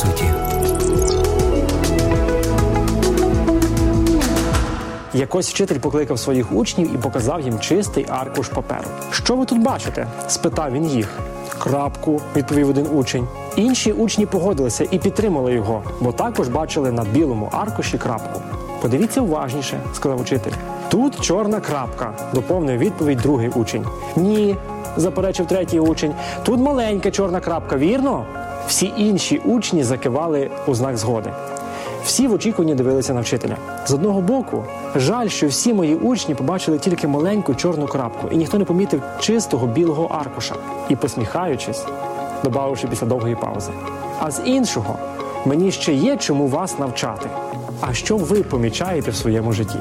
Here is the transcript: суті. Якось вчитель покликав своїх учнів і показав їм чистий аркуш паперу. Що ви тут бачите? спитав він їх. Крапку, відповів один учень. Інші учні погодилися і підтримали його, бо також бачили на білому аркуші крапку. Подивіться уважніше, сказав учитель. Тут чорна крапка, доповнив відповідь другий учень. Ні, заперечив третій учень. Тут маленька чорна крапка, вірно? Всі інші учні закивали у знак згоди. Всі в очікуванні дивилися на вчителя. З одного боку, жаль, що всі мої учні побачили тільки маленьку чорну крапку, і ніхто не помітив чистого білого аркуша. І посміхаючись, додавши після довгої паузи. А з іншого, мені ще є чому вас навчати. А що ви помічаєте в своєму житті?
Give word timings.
суті. 0.00 0.24
Якось 5.14 5.50
вчитель 5.50 5.78
покликав 5.78 6.18
своїх 6.18 6.52
учнів 6.52 6.94
і 6.94 6.98
показав 6.98 7.40
їм 7.40 7.58
чистий 7.58 8.06
аркуш 8.08 8.48
паперу. 8.48 8.88
Що 9.10 9.36
ви 9.36 9.46
тут 9.46 9.62
бачите? 9.62 10.06
спитав 10.28 10.72
він 10.72 10.86
їх. 10.86 11.18
Крапку, 11.58 12.20
відповів 12.36 12.68
один 12.68 12.86
учень. 12.92 13.28
Інші 13.56 13.92
учні 13.92 14.26
погодилися 14.26 14.86
і 14.90 14.98
підтримали 14.98 15.52
його, 15.52 15.82
бо 16.00 16.12
також 16.12 16.48
бачили 16.48 16.92
на 16.92 17.04
білому 17.04 17.48
аркуші 17.52 17.98
крапку. 17.98 18.40
Подивіться 18.80 19.20
уважніше, 19.20 19.80
сказав 19.94 20.20
учитель. 20.20 20.52
Тут 20.88 21.20
чорна 21.20 21.60
крапка, 21.60 22.12
доповнив 22.34 22.78
відповідь 22.78 23.18
другий 23.18 23.48
учень. 23.48 23.84
Ні, 24.16 24.56
заперечив 24.96 25.46
третій 25.46 25.80
учень. 25.80 26.14
Тут 26.42 26.60
маленька 26.60 27.10
чорна 27.10 27.40
крапка, 27.40 27.76
вірно? 27.76 28.26
Всі 28.68 28.92
інші 28.96 29.38
учні 29.44 29.84
закивали 29.84 30.50
у 30.66 30.74
знак 30.74 30.96
згоди. 30.96 31.30
Всі 32.04 32.28
в 32.28 32.32
очікуванні 32.32 32.74
дивилися 32.74 33.14
на 33.14 33.20
вчителя. 33.20 33.56
З 33.86 33.94
одного 33.94 34.20
боку, 34.20 34.64
жаль, 34.96 35.28
що 35.28 35.48
всі 35.48 35.74
мої 35.74 35.94
учні 35.94 36.34
побачили 36.34 36.78
тільки 36.78 37.08
маленьку 37.08 37.54
чорну 37.54 37.86
крапку, 37.86 38.28
і 38.30 38.36
ніхто 38.36 38.58
не 38.58 38.64
помітив 38.64 39.02
чистого 39.20 39.66
білого 39.66 40.04
аркуша. 40.04 40.54
І 40.88 40.96
посміхаючись, 40.96 41.84
додавши 42.44 42.86
після 42.86 43.06
довгої 43.06 43.34
паузи. 43.34 43.70
А 44.20 44.30
з 44.30 44.42
іншого, 44.44 44.96
мені 45.46 45.72
ще 45.72 45.92
є 45.92 46.16
чому 46.16 46.46
вас 46.46 46.78
навчати. 46.78 47.28
А 47.80 47.94
що 47.94 48.16
ви 48.16 48.42
помічаєте 48.42 49.10
в 49.10 49.16
своєму 49.16 49.52
житті? 49.52 49.78